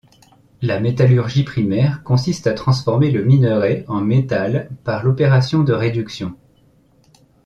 [0.63, 6.35] La métallurgie primaire consiste à transformer le minerai en métal, par l'opération de réduction.